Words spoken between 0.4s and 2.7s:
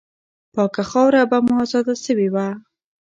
پاکه خاوره به مو آزاده سوې وه.